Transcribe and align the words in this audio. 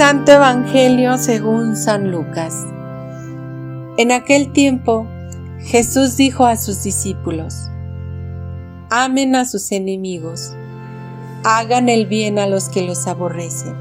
Santo 0.00 0.32
Evangelio 0.32 1.18
según 1.18 1.76
San 1.76 2.10
Lucas. 2.10 2.64
En 3.98 4.12
aquel 4.12 4.50
tiempo, 4.50 5.06
Jesús 5.58 6.16
dijo 6.16 6.46
a 6.46 6.56
sus 6.56 6.82
discípulos, 6.82 7.68
Amen 8.88 9.36
a 9.36 9.44
sus 9.44 9.70
enemigos, 9.72 10.54
hagan 11.44 11.90
el 11.90 12.06
bien 12.06 12.38
a 12.38 12.46
los 12.46 12.70
que 12.70 12.80
los 12.80 13.06
aborrecen, 13.06 13.74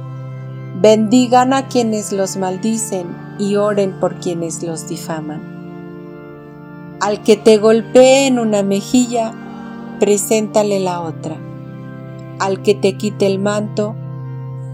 bendigan 0.81 1.53
a 1.53 1.69
quienes 1.69 2.11
los 2.11 2.35
maldicen 2.35 3.07
y 3.39 3.55
oren 3.55 3.97
por 4.01 4.19
quienes 4.19 4.61
los 4.61 4.89
difaman. 4.89 6.97
Al 6.99 7.23
que 7.23 7.37
te 7.37 7.59
golpee 7.59 8.27
en 8.27 8.39
una 8.39 8.61
mejilla, 8.61 9.31
preséntale 10.01 10.81
la 10.81 10.99
otra. 10.99 11.37
Al 12.39 12.61
que 12.61 12.75
te 12.75 12.97
quite 12.97 13.25
el 13.25 13.39
manto, 13.39 13.95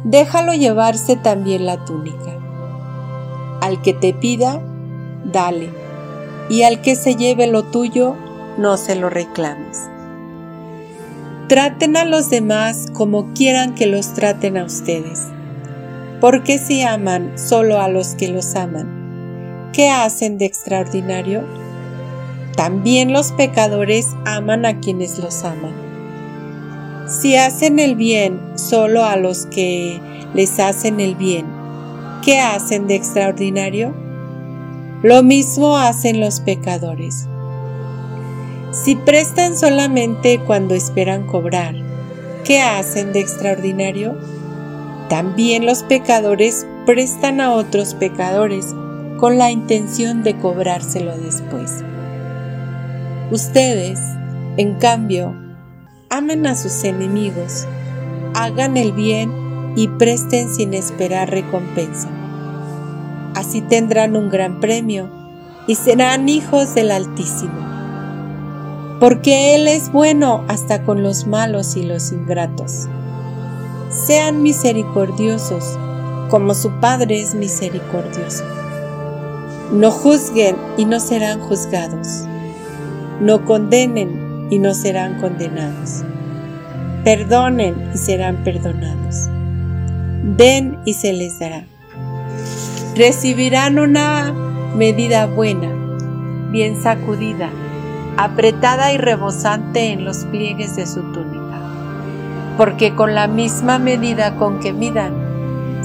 déjalo 0.05 0.53
llevarse 0.53 1.15
también 1.17 1.65
la 1.65 1.83
túnica. 1.83 2.37
Al 3.59 3.81
que 3.81 3.93
te 3.93 4.13
pida, 4.13 4.61
dale, 5.25 5.69
y 6.47 6.61
al 6.61 6.81
que 6.81 6.95
se 6.95 7.15
lleve 7.15 7.47
lo 7.47 7.63
tuyo, 7.63 8.15
no 8.57 8.77
se 8.77 8.95
lo 8.95 9.09
reclames. 9.09 9.89
Traten 11.49 11.97
a 11.97 12.05
los 12.05 12.29
demás 12.29 12.85
como 12.93 13.33
quieran 13.33 13.75
que 13.75 13.87
los 13.87 14.13
traten 14.13 14.57
a 14.57 14.63
ustedes, 14.63 15.23
porque 16.21 16.59
si 16.59 16.83
aman 16.83 17.37
solo 17.37 17.81
a 17.81 17.87
los 17.87 18.15
que 18.15 18.27
los 18.27 18.55
aman, 18.55 19.71
¿qué 19.73 19.89
hacen 19.89 20.37
de 20.37 20.45
extraordinario? 20.45 21.43
También 22.55 23.11
los 23.11 23.31
pecadores 23.31 24.07
aman 24.25 24.65
a 24.65 24.79
quienes 24.79 25.19
los 25.19 25.43
aman. 25.43 25.84
Si 27.07 27.35
hacen 27.35 27.77
el 27.77 27.95
bien 27.95 28.39
solo 28.55 29.05
a 29.05 29.15
los 29.15 29.45
que 29.45 30.01
les 30.33 30.59
hacen 30.59 30.99
el 30.99 31.15
bien, 31.15 31.45
¿qué 32.23 32.39
hacen 32.39 32.87
de 32.87 32.95
extraordinario? 32.95 33.93
Lo 35.03 35.21
mismo 35.21 35.77
hacen 35.77 36.19
los 36.19 36.39
pecadores. 36.39 37.27
Si 38.71 38.95
prestan 38.95 39.55
solamente 39.55 40.39
cuando 40.39 40.73
esperan 40.73 41.27
cobrar, 41.27 41.75
¿qué 42.43 42.61
hacen 42.61 43.13
de 43.13 43.19
extraordinario? 43.19 44.17
También 45.07 45.67
los 45.67 45.83
pecadores 45.83 46.65
prestan 46.87 47.39
a 47.39 47.53
otros 47.53 47.93
pecadores 47.93 48.73
con 49.19 49.37
la 49.37 49.51
intención 49.51 50.23
de 50.23 50.35
cobrárselo 50.39 51.15
después. 51.19 51.83
Ustedes, 53.29 53.99
en 54.57 54.73
cambio, 54.75 55.44
amen 56.09 56.47
a 56.47 56.55
sus 56.55 56.83
enemigos, 56.83 57.67
hagan 58.33 58.77
el 58.77 58.91
bien 58.91 59.73
y 59.75 59.87
presten 59.87 60.53
sin 60.53 60.73
esperar 60.73 61.29
recompensa. 61.29 62.09
Así 63.35 63.61
tendrán 63.61 64.15
un 64.15 64.29
gran 64.29 64.59
premio 64.59 65.09
y 65.67 65.75
serán 65.75 66.29
hijos 66.29 66.73
del 66.73 66.91
Altísimo. 66.91 67.75
Porque 68.99 69.55
Él 69.55 69.67
es 69.67 69.91
bueno 69.91 70.45
hasta 70.47 70.83
con 70.83 71.03
los 71.03 71.27
malos 71.27 71.75
y 71.75 71.83
los 71.83 72.11
ingratos. 72.11 72.87
Sean 73.89 74.41
misericordiosos 74.41 75.77
como 76.29 76.53
su 76.53 76.71
Padre 76.79 77.21
es 77.21 77.35
misericordioso. 77.35 78.43
No 79.71 79.91
juzguen 79.91 80.55
y 80.77 80.85
no 80.85 80.99
serán 80.99 81.39
juzgados. 81.39 82.23
No 83.19 83.45
condenen 83.45 84.24
y 84.49 84.59
no 84.59 84.73
serán 84.73 85.19
condenados. 85.19 86.03
Perdonen 87.03 87.91
y 87.93 87.97
serán 87.97 88.37
perdonados. 88.43 89.29
Den 90.37 90.79
y 90.85 90.93
se 90.93 91.13
les 91.13 91.39
dará. 91.39 91.65
Recibirán 92.95 93.79
una 93.79 94.33
medida 94.75 95.25
buena, 95.25 95.69
bien 96.51 96.81
sacudida, 96.81 97.49
apretada 98.17 98.93
y 98.93 98.97
rebosante 98.97 99.91
en 99.91 100.05
los 100.05 100.25
pliegues 100.25 100.75
de 100.75 100.85
su 100.85 101.01
túnica, 101.11 101.59
porque 102.57 102.95
con 102.95 103.13
la 103.13 103.27
misma 103.27 103.79
medida 103.79 104.35
con 104.35 104.59
que 104.59 104.73
midan, 104.73 105.13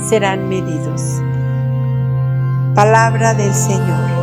serán 0.08 0.48
medidos. 0.48 1.02
Palabra 2.74 3.34
del 3.34 3.52
Señor. 3.52 4.19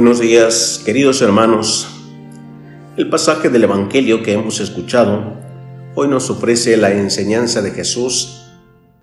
Buenos 0.00 0.20
días, 0.20 0.80
queridos 0.82 1.20
hermanos. 1.20 1.86
El 2.96 3.10
pasaje 3.10 3.50
del 3.50 3.64
Evangelio 3.64 4.22
que 4.22 4.32
hemos 4.32 4.58
escuchado 4.58 5.34
hoy 5.94 6.08
nos 6.08 6.30
ofrece 6.30 6.78
la 6.78 6.90
enseñanza 6.90 7.60
de 7.60 7.72
Jesús 7.72 8.46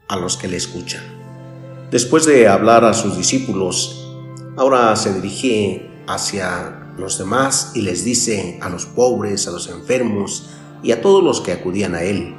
a 0.08 0.16
los 0.16 0.38
que 0.38 0.48
le 0.48 0.58
escuchan. 0.58 1.04
Después 1.92 2.26
de 2.26 2.48
hablar 2.48 2.84
a 2.84 2.96
sus 2.96 3.16
discípulos, 3.16 4.12
ahora 4.58 4.96
se 4.96 5.14
dirige 5.14 5.88
hacia 6.08 6.94
los 6.98 7.20
demás 7.20 7.74
y 7.76 7.84
les 7.84 8.04
dice 8.04 8.58
a 8.60 8.68
los 8.70 8.88
pobres, 8.88 9.48
a 9.48 9.52
los 9.52 9.70
enfermos 9.70 10.50
y 10.82 10.94
a 10.94 11.02
todos 11.04 11.24
los 11.24 11.42
que 11.42 11.52
acudían 11.52 11.94
a 11.94 12.02
Él 12.02 12.36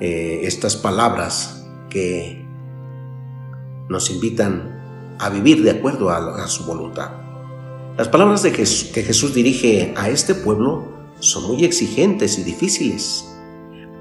eh, 0.00 0.40
estas 0.44 0.76
palabras 0.76 1.66
que 1.90 2.42
nos 3.90 4.10
invitan 4.10 5.16
a 5.18 5.28
vivir 5.28 5.62
de 5.62 5.72
acuerdo 5.72 6.08
a 6.08 6.48
su 6.48 6.64
voluntad. 6.64 7.26
Las 7.96 8.08
palabras 8.08 8.42
que 8.42 9.02
Jesús 9.02 9.32
dirige 9.32 9.94
a 9.96 10.10
este 10.10 10.34
pueblo 10.34 10.84
son 11.18 11.44
muy 11.44 11.64
exigentes 11.64 12.38
y 12.38 12.42
difíciles. 12.42 13.26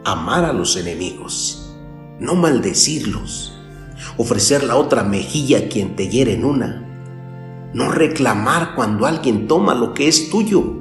Amar 0.04 0.44
a 0.44 0.52
los 0.52 0.76
enemigos, 0.76 1.74
no 2.20 2.36
maldecirlos, 2.36 3.58
ofrecer 4.18 4.66
la 4.66 4.76
otra 4.76 5.06
mejilla 5.06 5.60
a 5.60 5.70
quien 5.70 5.96
te 5.96 6.10
hiere 6.10 6.34
en 6.34 6.44
una, 6.44 7.72
no 7.74 7.90
reclamar 7.90 8.76
cuando 8.76 9.06
alguien 9.06 9.48
toma 9.48 9.74
lo 9.74 9.94
que 9.94 10.10
es 10.10 10.30
tuyo. 10.30 10.74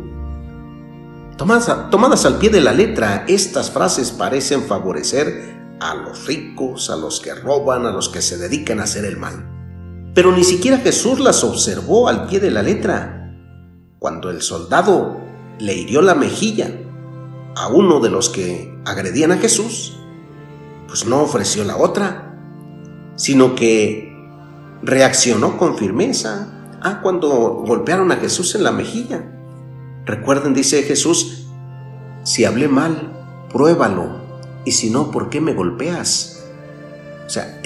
Tomadas, 1.36 1.90
tomadas 1.90 2.26
al 2.26 2.38
pie 2.38 2.50
de 2.50 2.62
la 2.62 2.72
letra, 2.72 3.26
estas 3.28 3.70
frases 3.70 4.10
parecen 4.10 4.64
favorecer 4.64 5.54
a 5.78 5.94
los 5.94 6.26
ricos, 6.26 6.90
a 6.90 6.96
los 6.96 7.20
que 7.20 7.32
roban, 7.32 7.86
a 7.86 7.92
los 7.92 8.08
que 8.08 8.20
se 8.20 8.38
dedican 8.38 8.80
a 8.80 8.84
hacer 8.84 9.04
el 9.04 9.18
mal. 9.18 9.53
Pero 10.14 10.30
ni 10.30 10.44
siquiera 10.44 10.78
Jesús 10.78 11.18
las 11.18 11.42
observó 11.42 12.08
al 12.08 12.26
pie 12.26 12.38
de 12.38 12.52
la 12.52 12.62
letra. 12.62 13.34
Cuando 13.98 14.30
el 14.30 14.42
soldado 14.42 15.20
le 15.58 15.74
hirió 15.74 16.02
la 16.02 16.14
mejilla 16.14 16.70
a 17.56 17.68
uno 17.68 17.98
de 17.98 18.10
los 18.10 18.28
que 18.28 18.72
agredían 18.84 19.32
a 19.32 19.38
Jesús, 19.38 19.98
pues 20.86 21.06
no 21.06 21.20
ofreció 21.20 21.64
la 21.64 21.76
otra, 21.76 22.38
sino 23.16 23.56
que 23.56 24.14
reaccionó 24.82 25.58
con 25.58 25.76
firmeza. 25.76 26.50
Ah, 26.80 27.00
cuando 27.02 27.28
golpearon 27.66 28.12
a 28.12 28.16
Jesús 28.16 28.54
en 28.54 28.62
la 28.62 28.70
mejilla. 28.70 29.32
Recuerden, 30.04 30.54
dice 30.54 30.82
Jesús, 30.82 31.46
si 32.22 32.44
hablé 32.44 32.68
mal, 32.68 33.46
pruébalo. 33.50 34.22
Y 34.64 34.72
si 34.72 34.90
no, 34.90 35.10
¿por 35.10 35.28
qué 35.28 35.40
me 35.40 35.54
golpeas? 35.54 36.44
O 37.26 37.30
sea, 37.30 37.60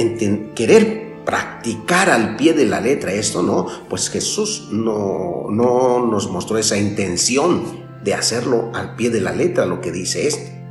querer 0.55 1.08
practicar 1.29 2.09
al 2.09 2.37
pie 2.37 2.55
de 2.55 2.65
la 2.65 2.81
letra 2.81 3.13
esto, 3.13 3.43
¿no? 3.43 3.67
Pues 3.91 4.09
Jesús 4.09 4.69
no, 4.71 5.49
no 5.51 6.07
nos 6.07 6.31
mostró 6.31 6.57
esa 6.57 6.79
intención 6.79 7.85
de 8.03 8.15
hacerlo 8.15 8.71
al 8.73 8.97
pie 8.97 9.11
de 9.11 9.21
la 9.21 9.33
letra, 9.33 9.67
lo 9.67 9.83
que 9.83 9.93
dice 9.93 10.27
este, 10.27 10.65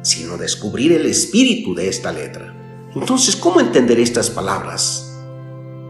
sino 0.00 0.38
descubrir 0.38 0.92
el 0.92 1.04
espíritu 1.04 1.74
de 1.74 1.90
esta 1.90 2.10
letra. 2.10 2.54
Entonces, 2.94 3.36
¿cómo 3.36 3.60
entender 3.60 4.00
estas 4.00 4.30
palabras? 4.30 5.14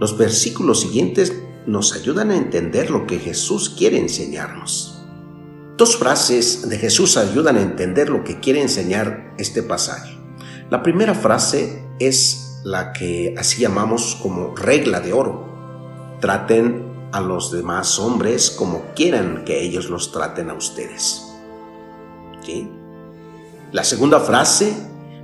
Los 0.00 0.18
versículos 0.18 0.80
siguientes 0.80 1.32
nos 1.68 1.92
ayudan 1.92 2.32
a 2.32 2.36
entender 2.36 2.90
lo 2.90 3.06
que 3.06 3.20
Jesús 3.20 3.70
quiere 3.70 4.00
enseñarnos. 4.00 5.00
Dos 5.76 5.96
frases 5.96 6.68
de 6.68 6.76
Jesús 6.76 7.16
ayudan 7.16 7.56
a 7.56 7.62
entender 7.62 8.10
lo 8.10 8.24
que 8.24 8.40
quiere 8.40 8.62
enseñar 8.62 9.32
este 9.38 9.62
pasaje. 9.62 10.18
La 10.70 10.82
primera 10.82 11.14
frase 11.14 11.84
es 12.00 12.47
la 12.68 12.92
que 12.92 13.34
así 13.38 13.62
llamamos 13.62 14.18
como 14.22 14.54
regla 14.54 15.00
de 15.00 15.14
oro. 15.14 16.18
Traten 16.20 17.08
a 17.12 17.20
los 17.22 17.50
demás 17.50 17.98
hombres 17.98 18.50
como 18.50 18.92
quieran 18.94 19.44
que 19.46 19.62
ellos 19.62 19.88
los 19.88 20.12
traten 20.12 20.50
a 20.50 20.54
ustedes. 20.54 21.24
La 23.72 23.84
segunda 23.84 24.20
frase 24.20 24.72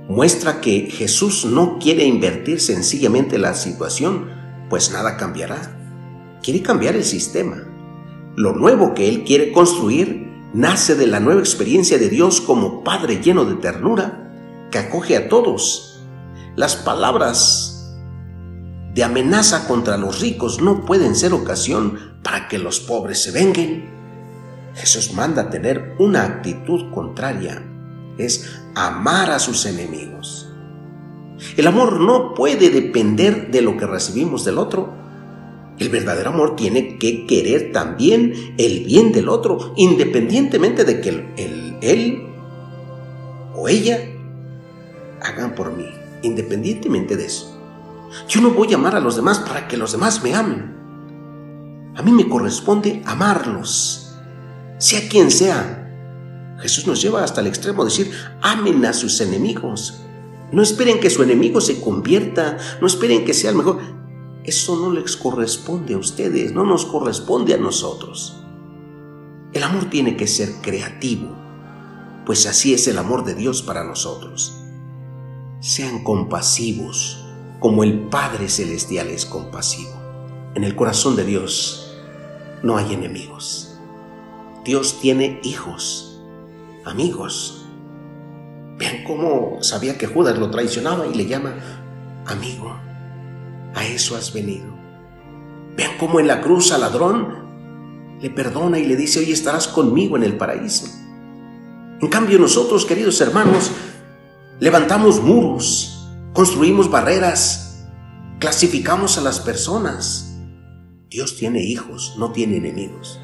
muestra 0.07 0.59
que 0.59 0.89
Jesús 0.89 1.45
no 1.45 1.77
quiere 1.79 2.03
invertir 2.05 2.59
sencillamente 2.61 3.37
la 3.37 3.53
situación, 3.53 4.29
pues 4.69 4.91
nada 4.91 5.15
cambiará. 5.17 6.39
Quiere 6.41 6.63
cambiar 6.63 6.95
el 6.95 7.03
sistema. 7.03 7.63
Lo 8.35 8.53
nuevo 8.53 8.95
que 8.95 9.07
Él 9.07 9.23
quiere 9.23 9.51
construir 9.51 10.31
nace 10.53 10.95
de 10.95 11.05
la 11.05 11.19
nueva 11.19 11.41
experiencia 11.41 11.99
de 11.99 12.09
Dios 12.09 12.41
como 12.41 12.83
Padre 12.83 13.21
lleno 13.21 13.45
de 13.45 13.55
ternura, 13.55 14.67
que 14.71 14.79
acoge 14.79 15.15
a 15.15 15.29
todos 15.29 15.94
las 16.55 16.75
palabras 16.75 17.95
de 18.93 19.03
amenaza 19.03 19.67
contra 19.67 19.97
los 19.97 20.21
ricos 20.21 20.61
no 20.61 20.85
pueden 20.85 21.15
ser 21.15 21.33
ocasión 21.33 22.15
para 22.23 22.47
que 22.47 22.57
los 22.57 22.79
pobres 22.79 23.21
se 23.21 23.31
venguen. 23.31 23.89
Jesús 24.75 25.13
manda 25.13 25.49
tener 25.49 25.95
una 25.99 26.23
actitud 26.23 26.91
contraria, 26.93 27.61
es 28.17 28.59
amar 28.75 29.31
a 29.31 29.39
sus 29.39 29.65
enemigos. 29.65 30.49
El 31.57 31.67
amor 31.67 31.99
no 31.99 32.33
puede 32.33 32.69
depender 32.69 33.51
de 33.51 33.61
lo 33.61 33.75
que 33.77 33.85
recibimos 33.85 34.45
del 34.45 34.57
otro. 34.57 34.93
El 35.77 35.89
verdadero 35.89 36.29
amor 36.29 36.55
tiene 36.55 36.97
que 36.97 37.27
querer 37.27 37.73
también 37.73 38.55
el 38.57 38.85
bien 38.85 39.11
del 39.11 39.27
otro, 39.27 39.73
independientemente 39.75 40.85
de 40.85 41.01
que 41.01 41.09
él 41.81 42.27
o 43.53 43.67
ella 43.67 43.99
hagan 45.21 45.55
por 45.55 45.75
mí, 45.75 45.89
independientemente 46.25 47.15
de 47.15 47.25
eso. 47.25 47.57
Yo 48.27 48.41
no 48.41 48.51
voy 48.51 48.73
a 48.73 48.75
amar 48.75 48.95
a 48.95 48.99
los 48.99 49.15
demás 49.15 49.39
para 49.39 49.67
que 49.67 49.77
los 49.77 49.91
demás 49.91 50.23
me 50.23 50.33
amen. 50.33 50.75
A 51.95 52.01
mí 52.01 52.11
me 52.11 52.27
corresponde 52.27 53.01
amarlos, 53.05 54.15
sea 54.77 55.07
quien 55.07 55.31
sea. 55.31 55.81
Jesús 56.59 56.87
nos 56.87 57.01
lleva 57.01 57.23
hasta 57.23 57.41
el 57.41 57.47
extremo 57.47 57.83
de 57.83 57.89
decir, 57.89 58.11
amen 58.41 58.85
a 58.85 58.93
sus 58.93 59.19
enemigos. 59.21 60.01
No 60.51 60.61
esperen 60.61 60.99
que 60.99 61.09
su 61.09 61.23
enemigo 61.23 61.59
se 61.61 61.81
convierta, 61.81 62.57
no 62.79 62.87
esperen 62.87 63.25
que 63.25 63.33
sea 63.33 63.49
el 63.49 63.57
mejor. 63.57 63.79
Eso 64.43 64.75
no 64.75 64.91
les 64.91 65.17
corresponde 65.17 65.95
a 65.95 65.97
ustedes, 65.97 66.53
no 66.53 66.65
nos 66.65 66.85
corresponde 66.85 67.53
a 67.53 67.57
nosotros. 67.57 68.37
El 69.53 69.63
amor 69.63 69.85
tiene 69.89 70.17
que 70.17 70.27
ser 70.27 70.55
creativo, 70.61 71.35
pues 72.25 72.45
así 72.45 72.73
es 72.73 72.87
el 72.87 72.97
amor 72.97 73.25
de 73.25 73.35
Dios 73.35 73.61
para 73.61 73.83
nosotros. 73.83 74.54
Sean 75.59 76.03
compasivos, 76.03 77.25
como 77.59 77.83
el 77.83 77.99
Padre 78.09 78.49
Celestial 78.49 79.07
es 79.07 79.25
compasivo. 79.25 79.93
En 80.53 80.63
el 80.63 80.75
corazón 80.75 81.15
de 81.15 81.25
Dios 81.25 81.97
no 82.63 82.77
hay 82.77 82.93
enemigos. 82.93 83.77
Dios 84.63 84.99
tiene 85.01 85.39
hijos, 85.43 86.21
amigos. 86.85 87.65
Vean 88.77 89.03
cómo 89.05 89.57
sabía 89.61 89.97
que 89.97 90.07
Judas 90.07 90.37
lo 90.37 90.49
traicionaba 90.51 91.07
y 91.07 91.13
le 91.13 91.25
llama 91.25 91.55
amigo. 92.25 92.75
A 93.73 93.85
eso 93.85 94.15
has 94.15 94.33
venido. 94.33 94.67
Vean 95.75 95.97
cómo 95.99 96.19
en 96.19 96.27
la 96.27 96.41
cruz 96.41 96.71
al 96.71 96.81
ladrón 96.81 97.45
le 98.21 98.29
perdona 98.29 98.79
y 98.79 98.85
le 98.85 98.95
dice, 98.95 99.19
hoy 99.19 99.31
estarás 99.31 99.67
conmigo 99.67 100.15
en 100.17 100.23
el 100.23 100.37
paraíso. 100.37 100.87
En 102.01 102.07
cambio 102.09 102.39
nosotros, 102.39 102.85
queridos 102.85 103.19
hermanos, 103.21 103.71
levantamos 104.59 105.21
muros, 105.21 106.09
construimos 106.33 106.89
barreras, 106.89 107.85
clasificamos 108.39 109.17
a 109.17 109.21
las 109.21 109.39
personas. 109.39 110.37
Dios 111.09 111.37
tiene 111.37 111.63
hijos, 111.63 112.15
no 112.17 112.31
tiene 112.31 112.57
enemigos. 112.57 113.19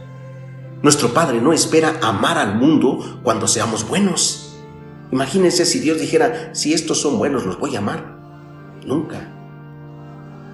Nuestro 0.82 1.14
Padre 1.14 1.42
no 1.42 1.54
espera 1.54 2.00
amar 2.02 2.38
al 2.38 2.56
mundo 2.56 3.20
cuando 3.24 3.48
seamos 3.48 3.88
buenos. 3.88 4.58
Imagínense 5.12 5.66
si 5.66 5.80
Dios 5.80 6.00
dijera, 6.00 6.56
si 6.56 6.74
estos 6.74 7.02
son 7.02 7.18
buenos, 7.18 7.46
los 7.46 7.60
voy 7.60 7.76
a 7.76 7.80
amar. 7.80 8.18
Nunca. 8.86 9.38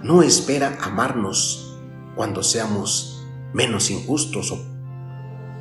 No 0.04 0.24
espera 0.24 0.78
amarnos 0.82 1.78
cuando 2.16 2.44
seamos 2.44 3.26
menos 3.54 3.90
injustos 3.90 4.52
o, 4.52 4.60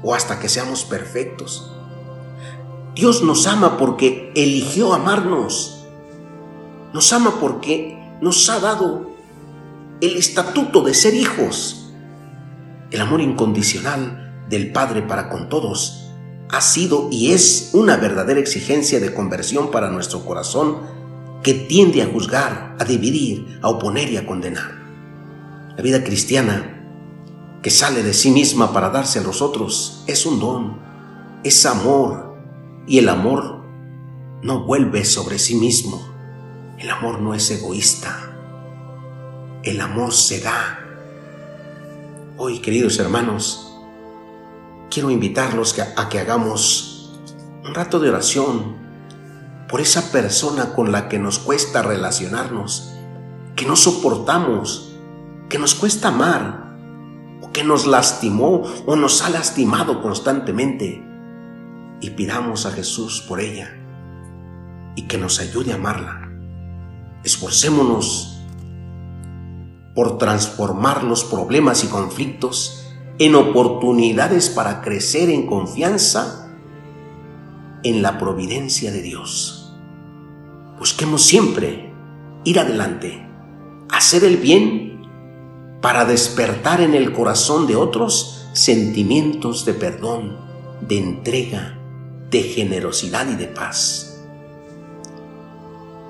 o 0.02 0.14
hasta 0.14 0.40
que 0.40 0.48
seamos 0.48 0.84
perfectos. 0.84 1.75
Dios 2.96 3.22
nos 3.22 3.46
ama 3.46 3.76
porque 3.76 4.32
eligió 4.34 4.94
amarnos. 4.94 5.84
Nos 6.94 7.12
ama 7.12 7.38
porque 7.38 7.94
nos 8.22 8.48
ha 8.48 8.58
dado 8.58 9.10
el 10.00 10.16
estatuto 10.16 10.80
de 10.80 10.94
ser 10.94 11.12
hijos. 11.12 11.92
El 12.90 13.02
amor 13.02 13.20
incondicional 13.20 14.46
del 14.48 14.72
Padre 14.72 15.02
para 15.02 15.28
con 15.28 15.50
todos 15.50 16.10
ha 16.48 16.62
sido 16.62 17.10
y 17.12 17.32
es 17.32 17.68
una 17.74 17.98
verdadera 17.98 18.40
exigencia 18.40 18.98
de 18.98 19.12
conversión 19.12 19.70
para 19.70 19.90
nuestro 19.90 20.24
corazón 20.24 20.78
que 21.42 21.52
tiende 21.52 22.00
a 22.00 22.06
juzgar, 22.06 22.76
a 22.80 22.84
dividir, 22.86 23.58
a 23.60 23.68
oponer 23.68 24.10
y 24.10 24.16
a 24.16 24.26
condenar. 24.26 24.70
La 25.76 25.82
vida 25.82 26.02
cristiana 26.02 26.82
que 27.62 27.68
sale 27.68 28.02
de 28.02 28.14
sí 28.14 28.30
misma 28.30 28.72
para 28.72 28.88
darse 28.88 29.18
a 29.18 29.22
los 29.22 29.42
otros 29.42 30.02
es 30.06 30.24
un 30.24 30.40
don, 30.40 30.78
es 31.44 31.66
amor 31.66 32.25
y 32.86 32.98
el 32.98 33.08
amor 33.08 33.62
no 34.42 34.60
vuelve 34.64 35.04
sobre 35.04 35.38
sí 35.38 35.54
mismo. 35.56 36.06
El 36.78 36.90
amor 36.90 37.20
no 37.20 37.34
es 37.34 37.50
egoísta. 37.50 38.32
El 39.62 39.80
amor 39.80 40.12
se 40.12 40.40
da. 40.40 40.80
Hoy, 42.36 42.60
queridos 42.60 42.98
hermanos, 42.98 43.76
quiero 44.90 45.10
invitarlos 45.10 45.76
a 45.96 46.08
que 46.08 46.20
hagamos 46.20 47.18
un 47.64 47.74
rato 47.74 47.98
de 47.98 48.10
oración 48.10 48.76
por 49.68 49.80
esa 49.80 50.12
persona 50.12 50.74
con 50.74 50.92
la 50.92 51.08
que 51.08 51.18
nos 51.18 51.38
cuesta 51.38 51.82
relacionarnos, 51.82 52.92
que 53.56 53.66
no 53.66 53.74
soportamos, 53.74 54.94
que 55.48 55.58
nos 55.58 55.74
cuesta 55.74 56.08
amar, 56.08 56.76
o 57.42 57.50
que 57.52 57.64
nos 57.64 57.86
lastimó 57.86 58.62
o 58.86 58.96
nos 58.96 59.22
ha 59.22 59.30
lastimado 59.30 60.02
constantemente. 60.02 61.05
Y 62.00 62.10
pidamos 62.10 62.66
a 62.66 62.72
Jesús 62.72 63.24
por 63.26 63.40
ella 63.40 63.74
y 64.96 65.02
que 65.02 65.18
nos 65.18 65.40
ayude 65.40 65.72
a 65.72 65.76
amarla. 65.76 66.28
Esforcémonos 67.24 68.40
por 69.94 70.18
transformar 70.18 71.04
los 71.04 71.24
problemas 71.24 71.82
y 71.84 71.88
conflictos 71.88 72.86
en 73.18 73.34
oportunidades 73.34 74.50
para 74.50 74.82
crecer 74.82 75.30
en 75.30 75.46
confianza 75.46 76.50
en 77.82 78.02
la 78.02 78.18
providencia 78.18 78.92
de 78.92 79.00
Dios. 79.00 79.74
Busquemos 80.78 81.22
siempre 81.22 81.94
ir 82.44 82.60
adelante, 82.60 83.26
hacer 83.90 84.24
el 84.24 84.36
bien 84.36 85.02
para 85.80 86.04
despertar 86.04 86.80
en 86.80 86.94
el 86.94 87.12
corazón 87.12 87.66
de 87.66 87.76
otros 87.76 88.48
sentimientos 88.52 89.64
de 89.64 89.72
perdón, 89.72 90.36
de 90.80 90.98
entrega, 90.98 91.75
de 92.30 92.42
generosidad 92.42 93.28
y 93.28 93.34
de 93.36 93.46
paz. 93.46 94.24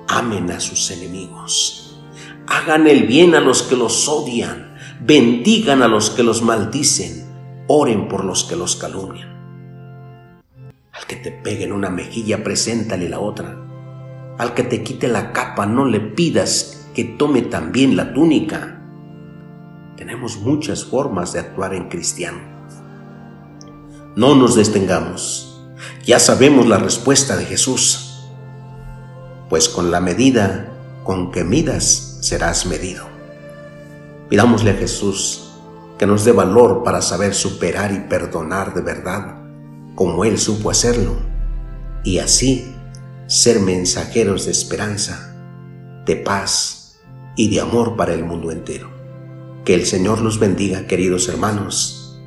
Amen 0.07 0.51
a 0.51 0.59
sus 0.59 0.89
enemigos, 0.91 1.99
hagan 2.47 2.87
el 2.87 3.07
bien 3.07 3.35
a 3.35 3.39
los 3.39 3.63
que 3.63 3.75
los 3.75 4.07
odian 4.07 4.67
bendigan 4.99 5.83
a 5.83 5.87
los 5.87 6.09
que 6.09 6.23
los 6.23 6.41
maldicen, 6.41 7.25
oren 7.67 8.07
por 8.07 8.23
los 8.25 8.43
que 8.43 8.55
los 8.55 8.75
calumnian. 8.75 9.35
Al 10.91 11.05
que 11.05 11.15
te 11.17 11.31
pegue 11.31 11.65
en 11.65 11.71
una 11.71 11.89
mejilla, 11.89 12.43
preséntale 12.43 13.07
la 13.07 13.19
otra. 13.19 13.57
Al 14.37 14.53
que 14.53 14.63
te 14.63 14.83
quite 14.83 15.07
la 15.07 15.31
capa, 15.31 15.65
no 15.65 15.85
le 15.85 15.99
pidas 15.99 16.89
que 16.93 17.03
tome 17.03 17.43
también 17.43 17.95
la 17.95 18.13
túnica. 18.13 18.81
Tenemos 19.95 20.37
muchas 20.37 20.85
formas 20.85 21.33
de 21.33 21.39
actuar 21.39 21.73
en 21.73 21.89
cristiano. 21.89 22.39
No 24.15 24.35
nos 24.35 24.55
detengamos. 24.55 25.46
Ya 26.07 26.19
sabemos 26.19 26.65
la 26.67 26.77
respuesta 26.77 27.35
de 27.35 27.43
Jesús. 27.43 28.29
Pues 29.49 29.67
con 29.67 29.91
la 29.91 29.99
medida 29.99 30.71
con 31.03 31.31
que 31.31 31.43
midas 31.43 32.19
serás 32.21 32.65
medido. 32.65 33.05
Pidámosle 34.29 34.71
a 34.71 34.75
Jesús 34.75 35.51
que 35.97 36.07
nos 36.07 36.23
dé 36.23 36.31
valor 36.31 36.81
para 36.85 37.01
saber 37.01 37.33
superar 37.33 37.91
y 37.91 38.07
perdonar 38.07 38.73
de 38.73 38.79
verdad, 38.79 39.41
como 39.95 40.23
Él 40.23 40.37
supo 40.37 40.69
hacerlo, 40.69 41.17
y 42.05 42.19
así 42.19 42.73
ser 43.25 43.59
mensajeros 43.59 44.45
de 44.45 44.51
esperanza, 44.51 45.35
de 46.05 46.15
paz 46.15 46.99
y 47.35 47.53
de 47.53 47.59
amor 47.59 47.97
para 47.97 48.13
el 48.13 48.23
mundo 48.23 48.51
entero. 48.51 48.89
Que 49.65 49.73
el 49.73 49.85
Señor 49.85 50.21
los 50.21 50.39
bendiga, 50.39 50.87
queridos 50.87 51.27
hermanos, 51.27 52.17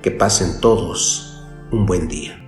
que 0.00 0.10
pasen 0.10 0.62
todos 0.62 1.44
un 1.70 1.84
buen 1.84 2.08
día. 2.08 2.41